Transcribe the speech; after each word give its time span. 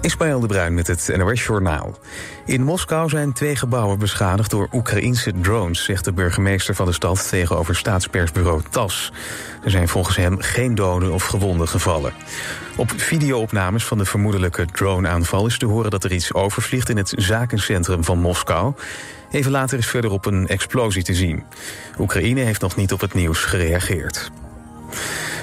Ismaël 0.00 0.40
de 0.40 0.46
Bruin 0.46 0.74
met 0.74 0.86
het 0.86 1.10
NOS 1.16 1.44
Journaal. 1.44 1.98
In 2.46 2.62
Moskou 2.62 3.08
zijn 3.08 3.32
twee 3.32 3.56
gebouwen 3.56 3.98
beschadigd 3.98 4.50
door 4.50 4.68
Oekraïnse 4.72 5.32
drones... 5.40 5.84
zegt 5.84 6.04
de 6.04 6.12
burgemeester 6.12 6.74
van 6.74 6.86
de 6.86 6.92
stad 6.92 7.28
tegenover 7.28 7.76
staatspersbureau 7.76 8.62
TAS. 8.70 9.12
Er 9.64 9.70
zijn 9.70 9.88
volgens 9.88 10.16
hem 10.16 10.40
geen 10.40 10.74
doden 10.74 11.12
of 11.12 11.24
gewonden 11.24 11.68
gevallen. 11.68 12.12
Op 12.76 12.92
videoopnames 12.96 13.84
van 13.84 13.98
de 13.98 14.04
vermoedelijke 14.04 14.66
drone-aanval 14.66 15.46
is 15.46 15.58
te 15.58 15.66
horen 15.66 15.90
dat 15.90 16.04
er 16.04 16.12
iets 16.12 16.34
overvliegt... 16.34 16.88
in 16.88 16.96
het 16.96 17.12
zakencentrum 17.16 18.04
van 18.04 18.18
Moskou. 18.18 18.74
Even 19.30 19.50
later 19.50 19.78
is 19.78 19.86
verderop 19.86 20.26
een 20.26 20.48
explosie 20.48 21.02
te 21.02 21.14
zien. 21.14 21.42
Oekraïne 21.98 22.40
heeft 22.40 22.60
nog 22.60 22.76
niet 22.76 22.92
op 22.92 23.00
het 23.00 23.14
nieuws 23.14 23.44
gereageerd. 23.44 24.30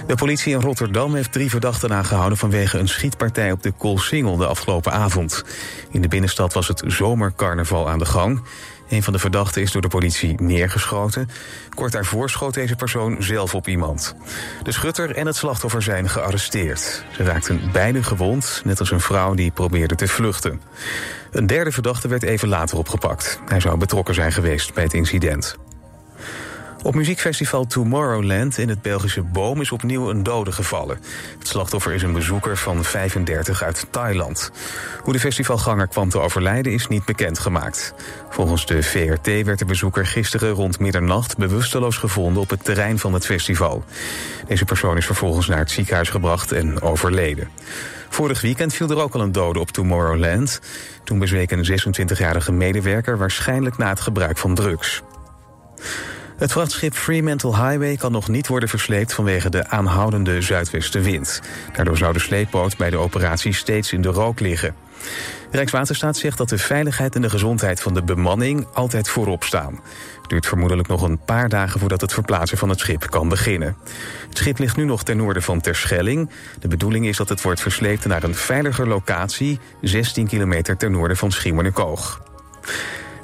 De 0.08 0.16
politie 0.16 0.54
in 0.54 0.62
Rotterdam 0.62 1.16
heeft 1.16 1.32
drie 1.32 1.50
verdachten 1.50 1.94
aangehouden 1.94 2.38
vanwege 2.38 2.78
een 2.78 2.88
schietpartij 2.88 3.52
op 3.52 3.64
de 3.64 3.72
Koolsingel 3.72 4.38
de 4.38 4.46
afgelopen 4.46 4.92
avond. 4.92 5.44
In 5.92 6.02
de 6.02 6.08
binnenstad 6.08 6.54
was 6.54 6.68
het 6.68 6.84
zomercarnaval 6.86 7.90
aan 7.90 8.00
de 8.00 8.06
gang. 8.06 8.42
Een 8.90 9.04
van 9.04 9.14
de 9.14 9.20
verdachten 9.20 9.62
is 9.62 9.72
door 9.72 9.82
de 9.82 9.88
politie 9.88 10.42
neergeschoten. 10.42 11.30
Kort 11.76 11.92
daarvoor 11.92 12.30
schoot 12.30 12.54
deze 12.54 12.76
persoon 12.76 13.16
zelf 13.20 13.56
op 13.56 13.68
iemand. 13.68 14.16
De 14.64 14.72
schutter 14.72 15.16
en 15.16 15.26
het 15.26 15.36
slachtoffer 15.36 15.82
zijn 15.82 16.10
gearresteerd. 16.10 17.04
Ze 17.12 17.24
raakten 17.24 17.62
beide 17.72 18.04
gewond, 18.04 18.62
net 18.64 18.80
als 18.80 18.92
een 18.92 19.02
vrouw 19.02 19.34
die 19.34 19.52
probeerde 19.52 19.96
te 19.96 20.08
vluchten. 20.08 20.62
Een 21.32 21.48
derde 21.48 21.72
verdachte 21.72 22.08
werd 22.08 22.24
even 22.24 22.48
later 22.48 22.78
opgepakt. 22.78 23.40
Hij 23.46 23.60
zou 23.60 23.78
betrokken 23.78 24.14
zijn 24.14 24.32
geweest 24.32 24.74
bij 24.74 24.84
het 24.84 24.94
incident. 24.94 25.58
Op 26.84 26.96
muziekfestival 26.96 27.66
Tomorrowland 27.66 28.58
in 28.58 28.70
het 28.70 28.82
Belgische 28.82 29.24
Boom 29.24 29.62
is 29.62 29.72
opnieuw 29.72 30.10
een 30.10 30.24
dode 30.24 30.52
gevallen. 30.52 31.00
Het 31.40 31.48
slachtoffer 31.48 31.94
is 31.94 32.04
een 32.04 32.14
bezoeker 32.14 32.58
van 32.58 32.84
35 32.84 33.64
uit 33.64 33.88
Thailand. 33.90 34.52
Hoe 35.04 35.14
de 35.14 35.20
festivalganger 35.20 35.88
kwam 35.88 36.10
te 36.10 36.20
overlijden 36.20 36.74
is 36.74 36.88
niet 36.88 37.06
bekendgemaakt. 37.06 37.94
Volgens 38.30 38.66
de 38.66 38.84
VRT 38.84 39.44
werd 39.46 39.60
de 39.60 39.66
bezoeker 39.66 40.06
gisteren 40.06 40.50
rond 40.50 40.80
middernacht 40.80 41.38
bewusteloos 41.38 41.98
gevonden 41.98 42.42
op 42.42 42.50
het 42.50 42.64
terrein 42.64 43.00
van 43.00 43.14
het 43.14 43.26
festival. 43.26 43.84
Deze 44.48 44.66
persoon 44.66 44.98
is 44.98 45.06
vervolgens 45.06 45.48
naar 45.48 45.60
het 45.60 45.72
ziekenhuis 45.72 46.10
gebracht 46.10 46.52
en 46.52 46.82
overleden. 46.82 47.50
Vorig 48.10 48.42
weekend 48.42 48.74
viel 48.74 48.90
er 48.90 49.02
ook 49.02 49.14
al 49.14 49.22
een 49.22 49.32
dode 49.32 49.60
op 49.60 49.72
Tomorrowland. 49.72 50.62
Toen 51.04 51.20
bezweek 51.20 51.52
een 51.52 51.66
26-jarige 51.66 52.52
medewerker 52.52 53.18
waarschijnlijk 53.18 53.78
na 53.78 53.90
het 53.90 54.00
gebruik 54.00 54.38
van 54.38 54.56
drugs. 54.56 55.04
Het 56.38 56.52
vrachtschip 56.52 56.94
Fremantle 56.94 57.56
Highway 57.56 57.96
kan 57.96 58.12
nog 58.12 58.28
niet 58.28 58.48
worden 58.48 58.70
versleept 58.70 59.14
vanwege 59.14 59.50
de 59.50 59.68
aanhoudende 59.68 60.42
zuidwestenwind. 60.42 61.42
Daardoor 61.74 61.98
zou 61.98 62.14
de 62.14 62.20
sleepboot 62.20 62.78
bij 62.78 62.90
de 62.90 62.98
operatie 62.98 63.54
steeds 63.54 63.94
in 63.94 64.02
de 64.02 64.10
rook 64.10 64.40
liggen. 64.40 64.76
Rijkswaterstaat 65.52 66.18
zegt 66.18 66.38
dat 66.38 66.50
de 66.50 66.58
veiligheid 66.58 67.16
en 67.16 67.22
de 67.22 67.30
gezondheid 67.30 67.82
van 67.82 67.94
de 67.94 68.04
bemanning 68.04 68.68
altijd 68.74 69.10
voorop 69.10 69.44
staan. 69.44 69.80
Het 70.22 70.30
duurt 70.30 70.46
vermoedelijk 70.46 70.88
nog 70.88 71.02
een 71.02 71.20
paar 71.20 71.50
dagen 71.50 71.80
voordat 71.80 72.02
het 72.02 72.14
verplaatsen 72.14 72.58
van 72.58 72.70
het 72.70 72.80
schip 72.80 73.10
kan 73.10 73.30
beginnen. 73.30 73.76
Het 74.30 74.38
schip 74.38 74.58
ligt 74.58 74.78
nu 74.78 74.84
nog 74.84 75.04
ten 75.04 75.18
noorden 75.18 75.44
van 75.44 75.62
Terschelling. 75.62 76.30
De 76.60 76.68
bedoeling 76.68 77.08
is 77.08 77.18
dat 77.18 77.30
het 77.30 77.42
wordt 77.42 77.62
versleept 77.62 78.06
naar 78.06 78.24
een 78.24 78.36
veiliger 78.36 78.88
locatie, 78.88 79.60
16 79.82 80.28
kilometer 80.28 80.78
ten 80.78 80.92
noorden 80.92 81.18
van 81.18 81.32
Schiermonnikoog. 81.32 82.22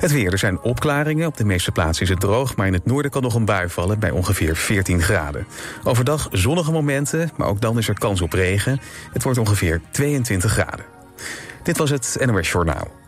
Het 0.04 0.12
weer, 0.12 0.32
er 0.32 0.38
zijn 0.38 0.62
opklaringen. 0.62 1.28
Op 1.28 1.38
de 1.38 1.46
meeste 1.46 1.72
plaatsen 1.72 2.04
is 2.04 2.09
het 2.09 2.20
droog, 2.20 2.56
maar 2.56 2.68
in 2.68 2.73
het 2.73 2.86
noorden 2.86 3.12
kan 3.12 3.22
nog 3.22 3.36
een 3.36 3.46
bui 3.46 3.70
vallen 3.70 4.00
bij 4.00 4.09
ongeveer 4.09 4.56
14 4.56 5.02
graden. 5.02 5.48
Overdag 5.84 6.28
zonnige 6.32 6.72
momenten, 6.72 7.30
maar 7.38 7.48
ook 7.48 7.62
dan 7.62 7.78
is 7.78 7.88
er 7.88 8.00
kans 8.00 8.22
op 8.22 8.34
regen. 8.34 8.80
Het 9.12 9.24
wordt 9.24 9.40
ongeveer 9.40 9.81
22 9.92 10.52
graden. 10.52 10.86
Dit 11.64 11.78
was 11.78 11.90
het 11.90 12.18
NOS 12.26 12.52
Journaal. 12.52 13.03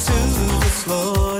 To 0.00 0.12
the 0.12 0.70
slaughter. 0.70 1.39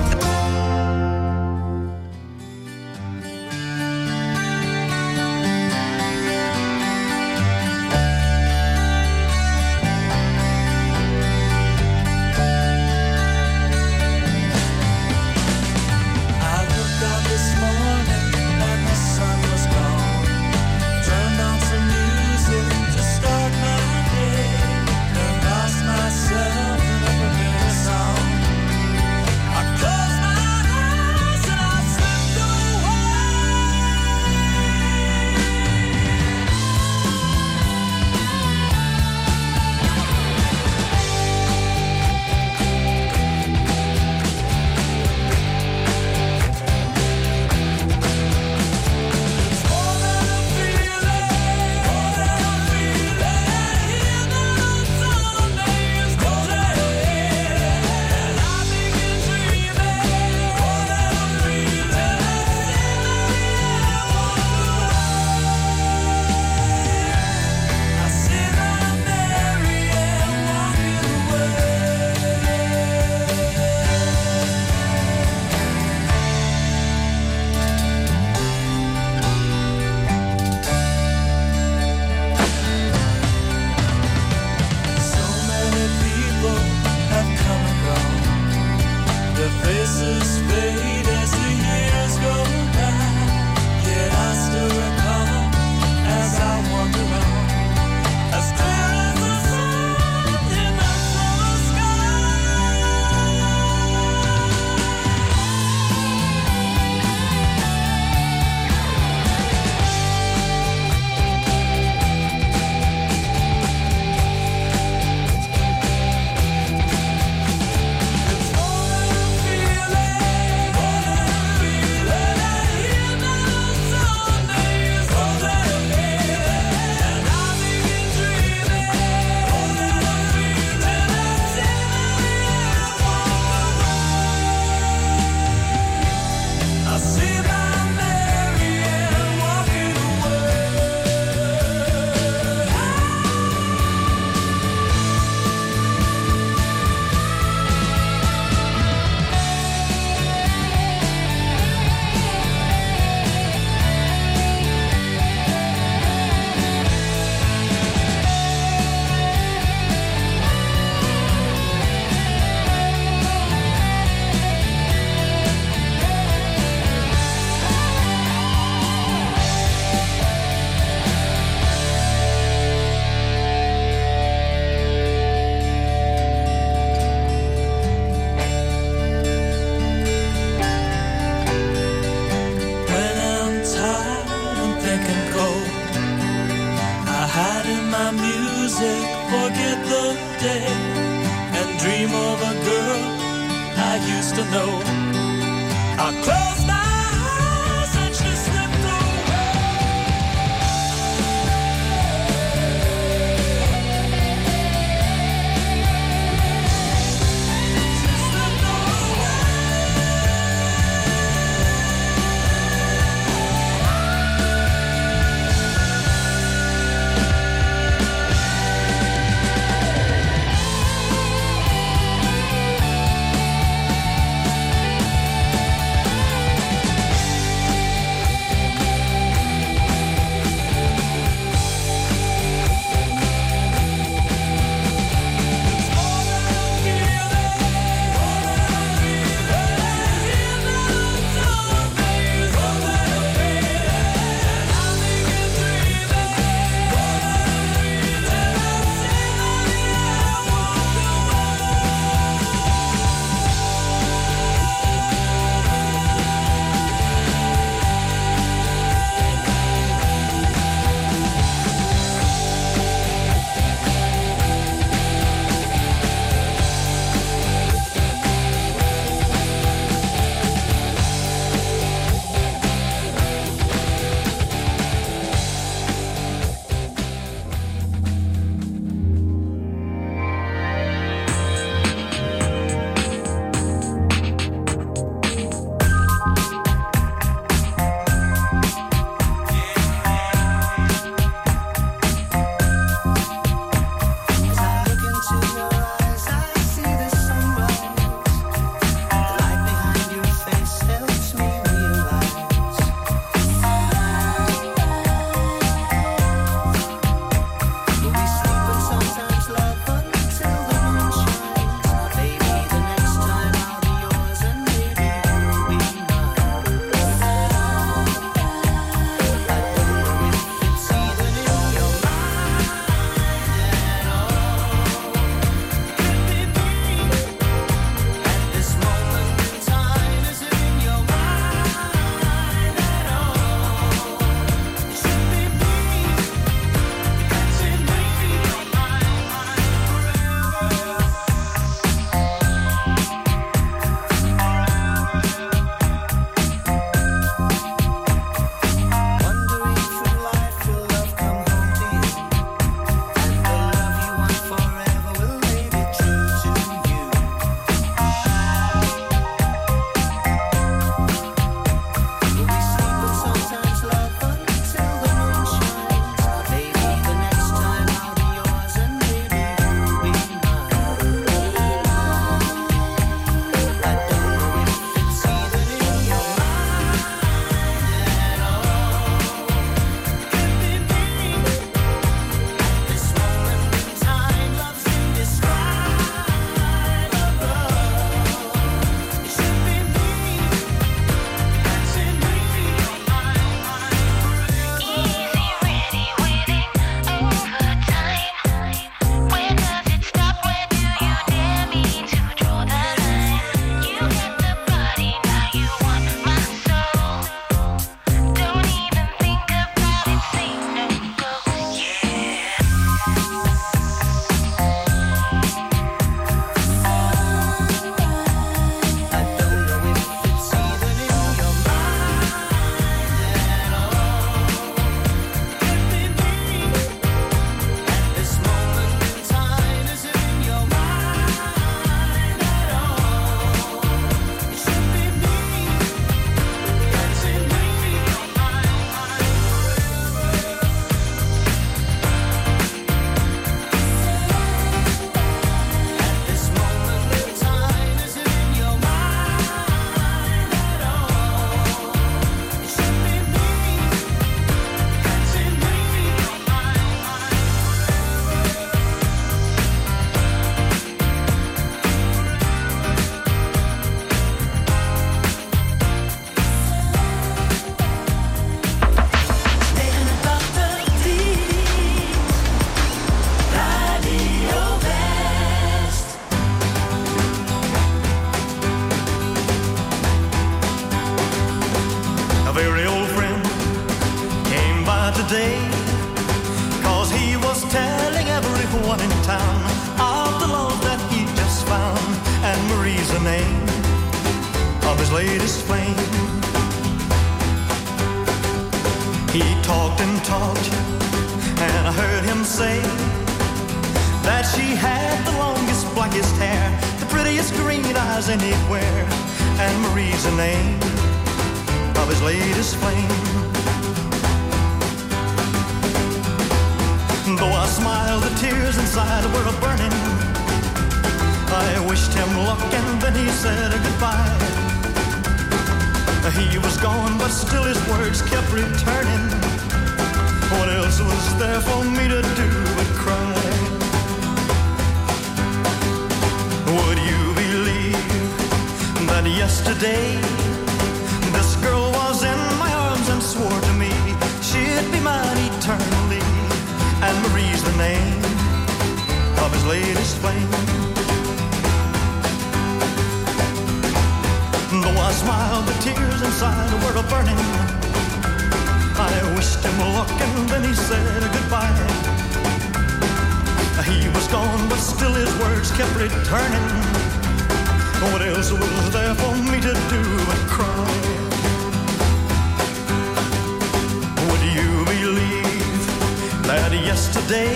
that 576.57 576.73
yesterday 576.73 577.53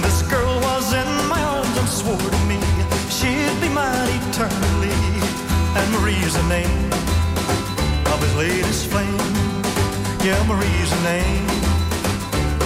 this 0.00 0.22
girl 0.30 0.60
was 0.60 0.92
in 0.92 1.10
my 1.28 1.42
arms 1.42 1.76
and 1.76 1.88
swore 1.88 2.16
to 2.16 2.40
me 2.46 2.58
she'd 3.18 3.60
be 3.60 3.68
mine 3.68 4.08
eternally. 4.28 4.94
And 5.78 5.86
Marie's 5.92 6.34
the 6.34 6.46
name 6.48 6.92
of 8.12 8.18
his 8.24 8.34
latest 8.36 8.86
flame. 8.90 9.18
Yeah, 10.26 10.40
Marie's 10.46 10.90
the 10.96 11.02
name 11.14 11.46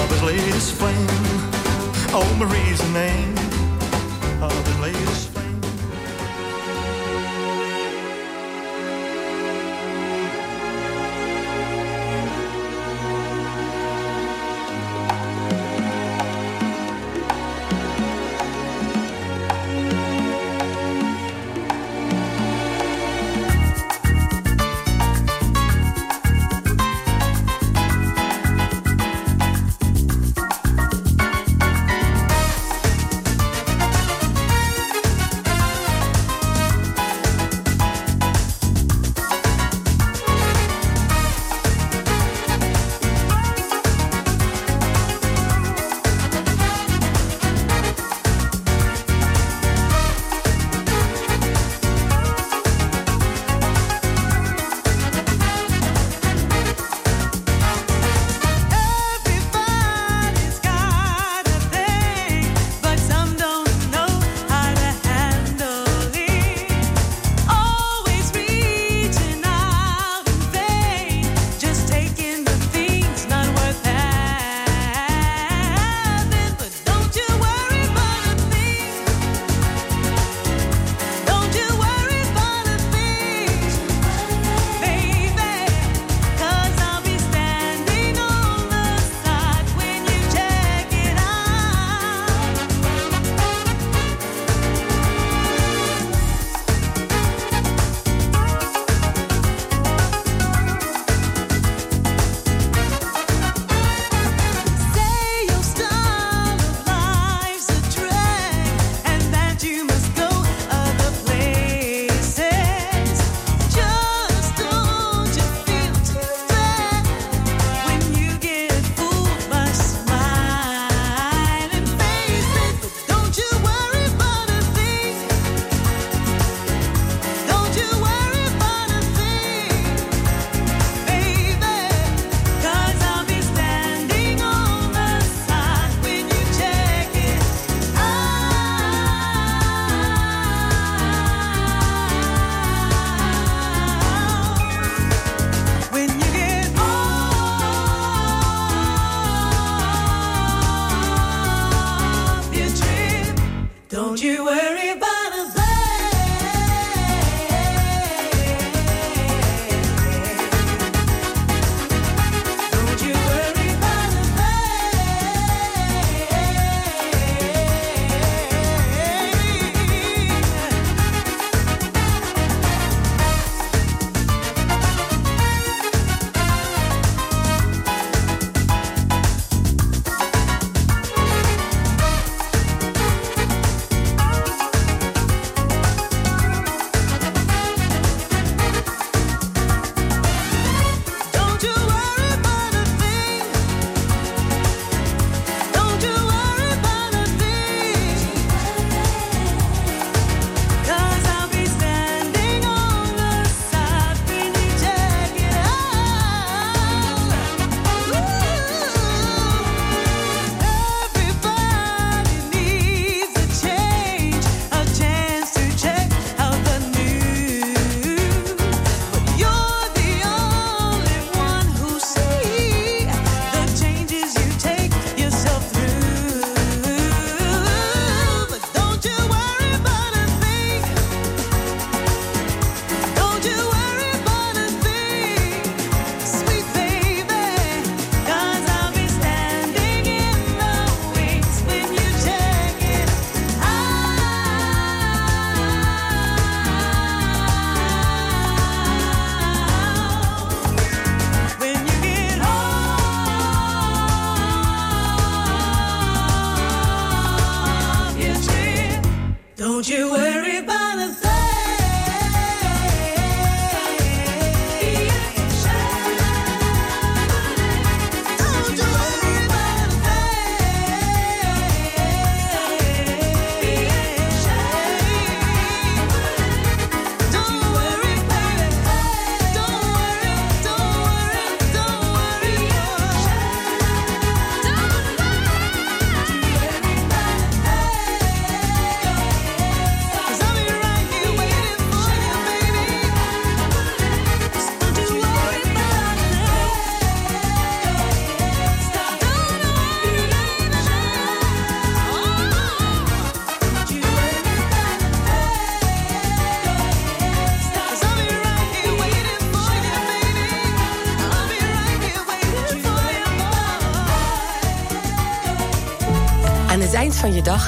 of 0.01 0.07
his 0.13 0.23
latest 0.23 0.75
flame. 0.75 1.07
Oh, 2.15 2.29
Marie's 2.39 2.81
the 2.81 2.93
name 2.93 3.35
of 4.43 4.53
his 4.67 4.79
latest. 4.81 5.12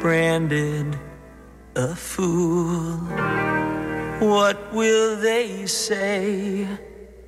branded 0.00 0.98
a 1.74 1.94
fool. 1.94 2.96
What 4.20 4.72
will 4.72 5.16
they 5.16 5.66
say 5.66 6.66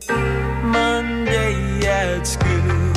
Monday 0.09 1.87
at 1.87 2.27
school? 2.27 2.90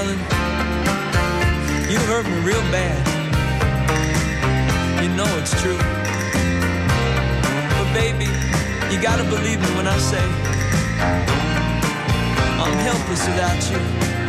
Darling, 0.00 0.18
you 1.90 1.98
hurt 2.08 2.24
me 2.24 2.38
real 2.40 2.60
bad. 2.72 3.00
You 5.02 5.08
know 5.16 5.28
it's 5.38 5.54
true. 5.60 5.76
But 7.76 7.92
baby, 7.92 8.28
you 8.90 9.00
gotta 9.02 9.24
believe 9.24 9.60
me 9.60 9.70
when 9.76 9.86
I 9.86 9.98
say 9.98 10.24
I'm 12.64 12.76
helpless 12.88 13.26
without 13.26 13.60
you. 13.70 14.19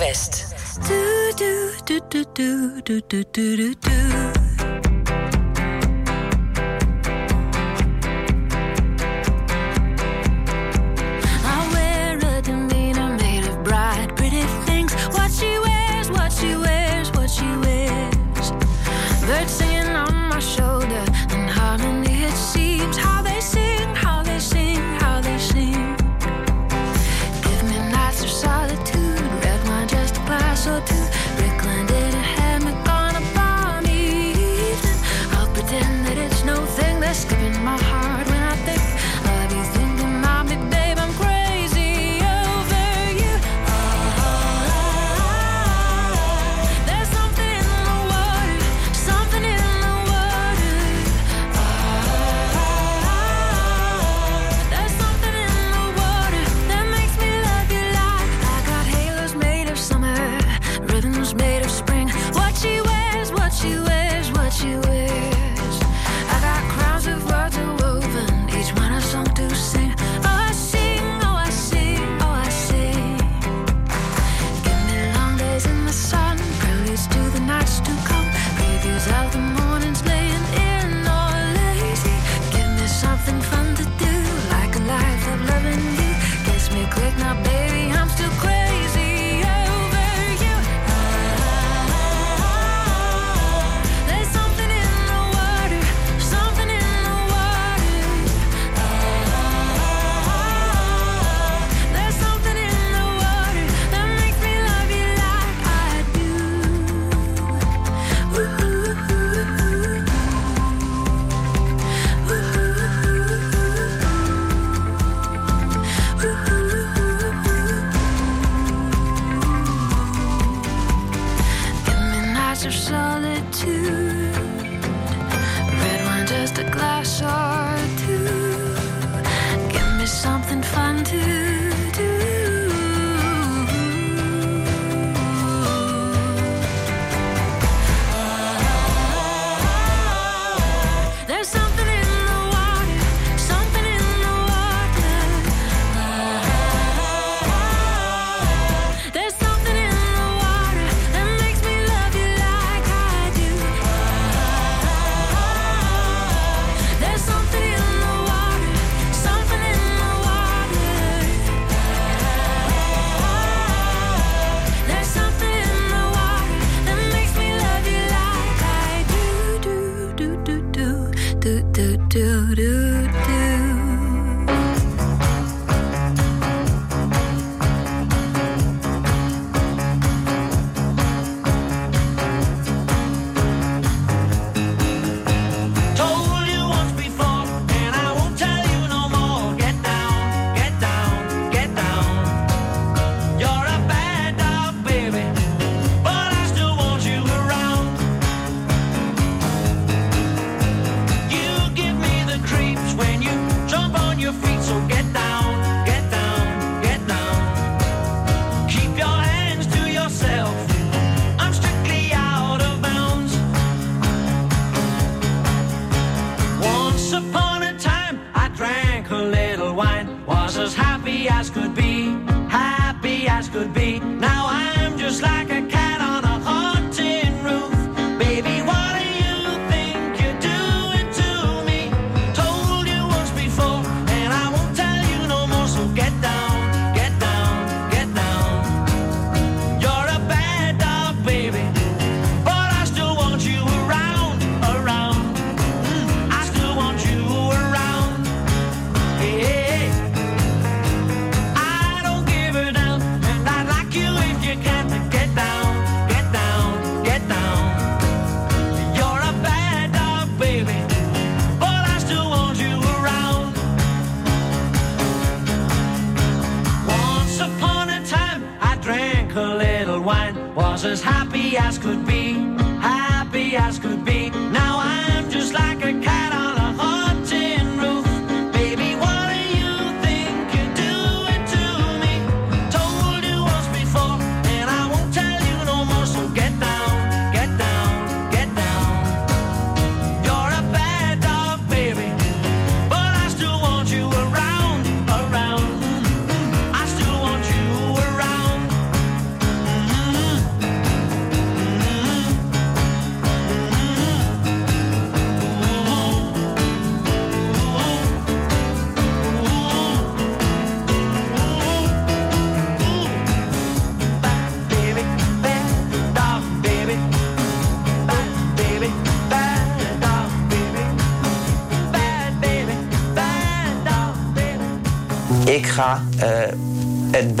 West. 0.00 0.46
Do 0.88 1.30
do 1.36 1.76
do 1.84 2.00
do 2.08 2.24
do 2.24 2.80
do 2.80 3.00
do 3.02 3.24
do 3.24 3.69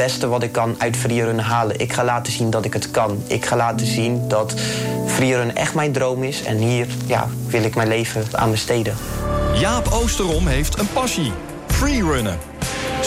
beste 0.02 0.28
wat 0.28 0.42
ik 0.42 0.52
kan 0.52 0.74
uit 0.78 0.96
freerun 0.96 1.38
halen. 1.38 1.78
Ik 1.78 1.92
ga 1.92 2.04
laten 2.04 2.32
zien 2.32 2.50
dat 2.50 2.64
ik 2.64 2.72
het 2.72 2.90
kan. 2.90 3.22
Ik 3.26 3.46
ga 3.46 3.56
laten 3.56 3.86
zien 3.86 4.28
dat 4.28 4.54
freerun 5.06 5.56
echt 5.56 5.74
mijn 5.74 5.92
droom 5.92 6.22
is. 6.22 6.42
En 6.42 6.56
hier 6.56 6.86
ja, 7.06 7.28
wil 7.46 7.62
ik 7.62 7.74
mijn 7.74 7.88
leven 7.88 8.24
aan 8.32 8.50
besteden. 8.50 8.96
Jaap 9.54 9.88
Oosterom 9.92 10.46
heeft 10.46 10.78
een 10.78 10.92
passie. 10.92 11.32
Freerunnen 11.66 12.49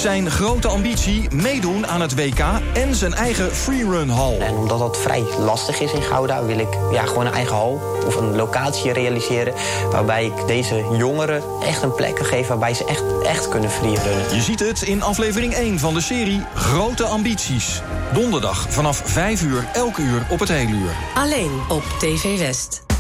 zijn 0.04 0.32
grote 0.32 0.68
ambitie 0.68 1.28
meedoen 1.34 1.88
aan 1.88 2.02
het 2.02 2.16
WK 2.16 2.40
en 2.74 2.96
zijn 2.96 3.14
eigen 3.14 3.56
freerun 3.56 4.10
hal. 4.10 4.38
En 4.40 4.56
omdat 4.56 4.80
dat 4.80 4.98
vrij 4.98 5.24
lastig 5.40 5.80
is 5.80 5.94
in 5.94 6.02
Gouda, 6.02 6.46
wil 6.46 6.60
ik 6.60 6.68
ja, 6.92 7.06
gewoon 7.06 7.26
een 7.26 7.34
eigen 7.34 7.56
hal 7.56 7.82
of 8.06 8.16
een 8.16 8.36
locatie 8.36 8.92
realiseren. 8.92 9.54
Waarbij 9.92 10.26
ik 10.26 10.48
deze 10.48 10.86
jongeren 10.98 11.44
echt 11.62 11.82
een 11.84 11.96
plek 11.96 12.20
geef, 12.20 12.48
waarbij 12.48 12.74
ze 12.74 12.86
echt, 12.86 13.04
echt 13.22 13.50
kunnen 13.50 13.70
freerunnen. 13.70 14.36
Je 14.36 14.42
ziet 14.42 14.60
het 14.60 14.82
in 14.82 15.04
aflevering 15.04 15.54
1 15.54 15.80
van 15.80 15.94
de 15.94 16.02
serie 16.02 16.46
Grote 16.56 17.04
Ambities. 17.04 17.82
Donderdag 18.14 18.66
vanaf 18.70 19.02
5 19.06 19.42
uur, 19.42 19.68
elk 19.74 19.98
uur 19.98 20.26
op 20.30 20.40
het 20.40 20.50
hele 20.50 20.72
uur. 20.72 20.96
Alleen 21.16 21.52
op 21.70 21.84
TV 22.00 22.40
West. 22.40 22.93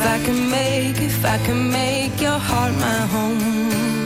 If 0.00 0.06
I 0.06 0.24
can 0.24 0.50
make, 0.50 0.98
if 1.02 1.24
I 1.26 1.36
can 1.44 1.70
make 1.70 2.22
your 2.22 2.38
heart 2.38 2.72
my 2.72 3.06
home. 3.12 3.99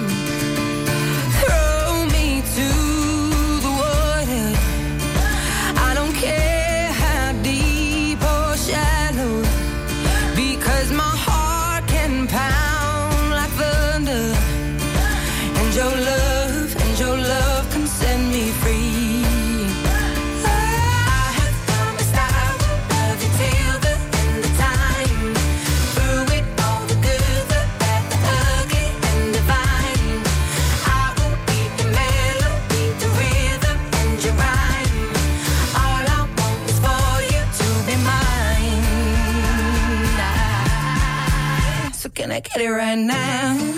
it 42.61 42.69
right 42.69 42.99
now. 42.99 43.74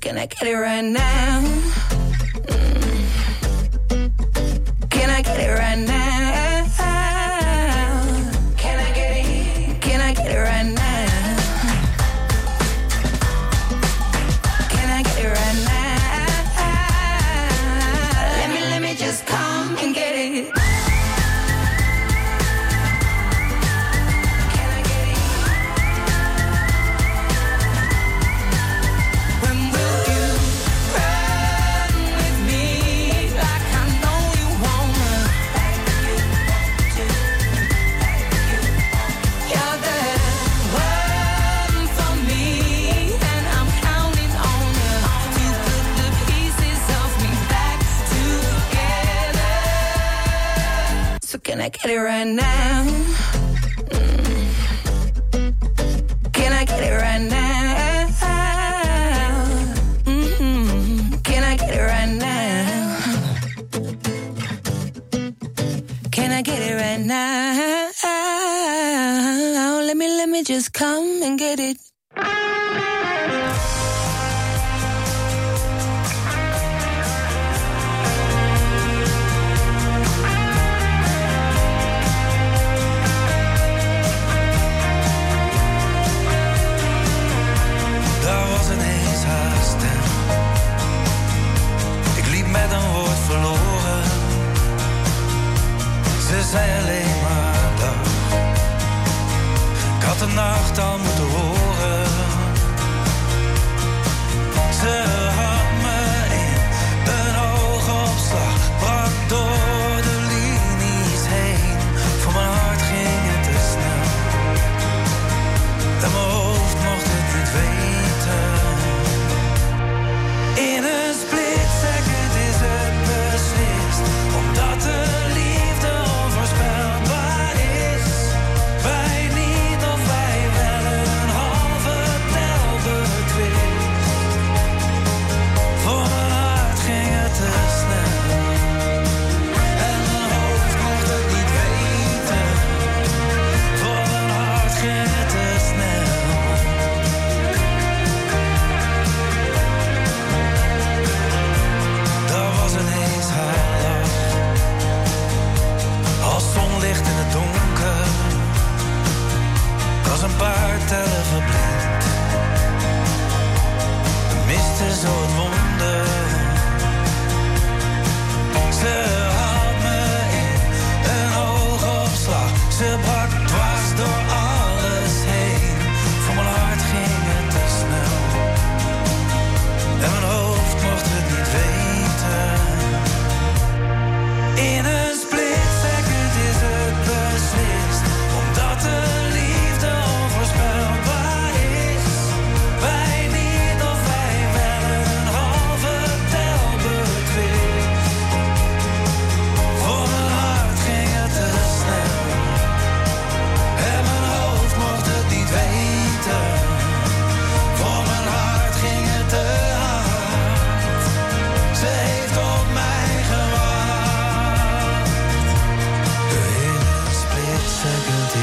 can 0.00 0.18
I 0.18 0.26
get 0.26 0.46
it 0.46 0.54
right 0.54 0.84
now? 0.84 1.87
party 51.88 51.96
right 51.96 52.26
now. 52.26 52.47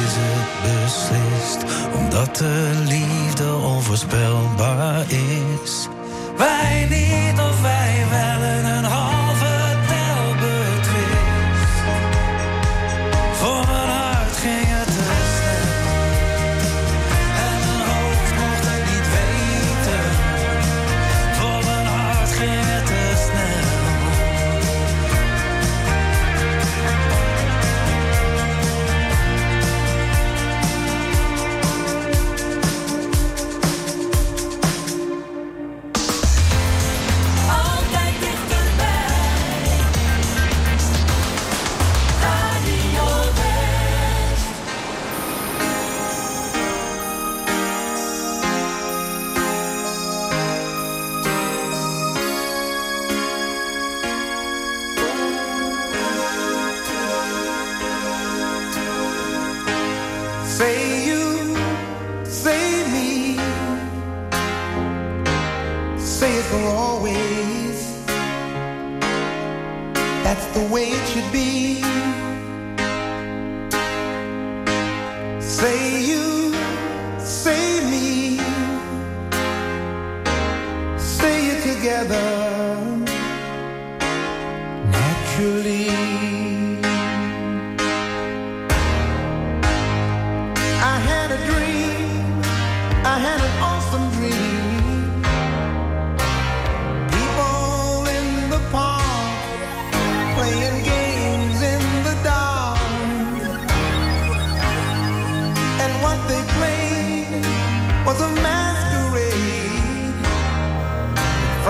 is 0.06 0.14
het 0.18 0.52
beslist, 0.64 1.60
omdat 1.96 2.36
de 2.36 2.84
liefde 2.88 3.56
onvoorspelbaar 3.56 5.06
is. 5.64 5.88
Wij 6.38 6.88
niet 6.90 7.40
of 7.40 7.62
wij 7.62 8.06
wel 8.10 8.75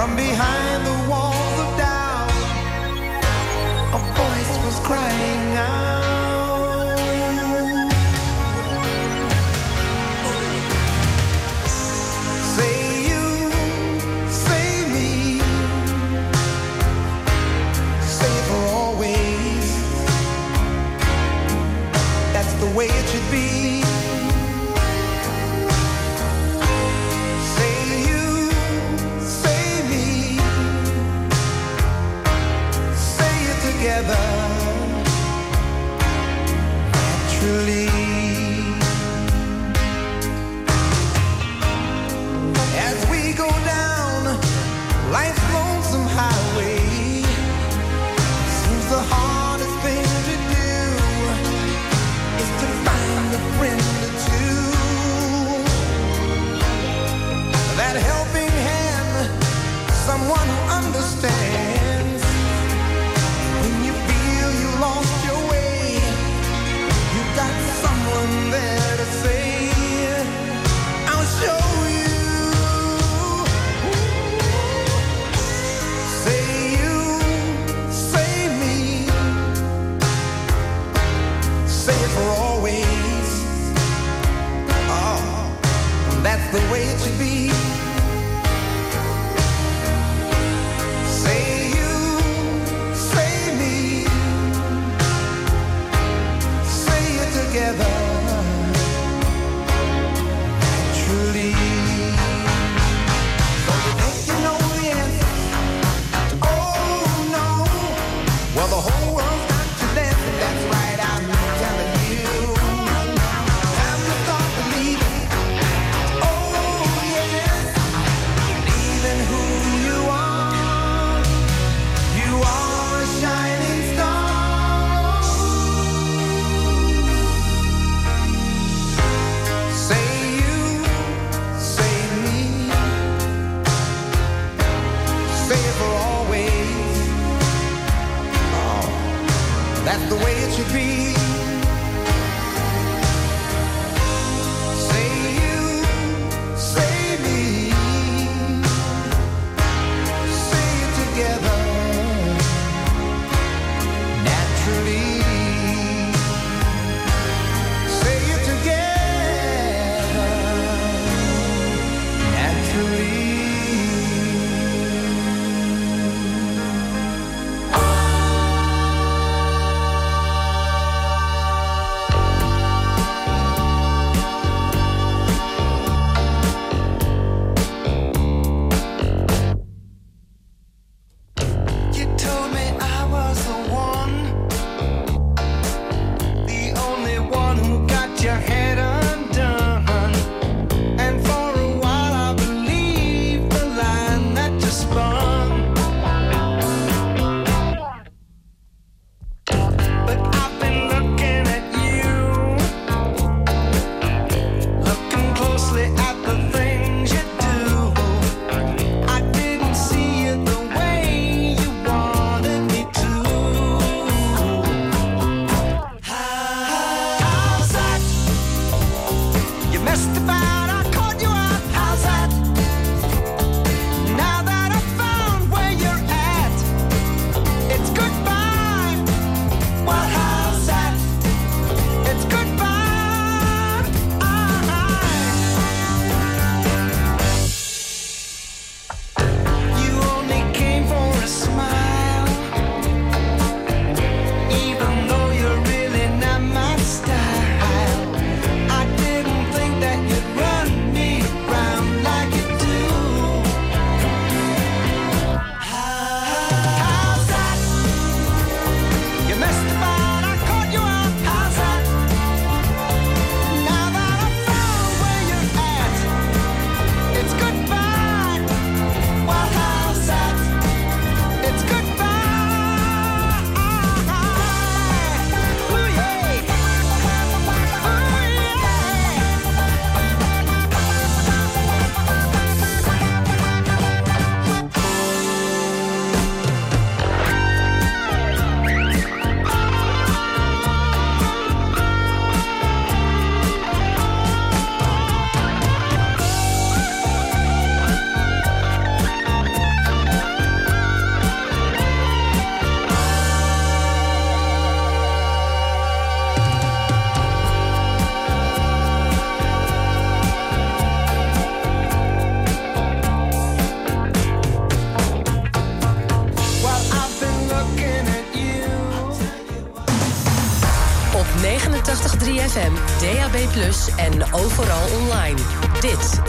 From 0.05 0.15
behind 0.15 0.85
the 0.85 1.09
walls 1.09 1.59
of 1.59 1.77
doubt, 1.79 2.29
a 3.91 3.99
voice 4.13 4.63
was 4.63 4.79
crying 4.85 5.57
out. 5.57 6.04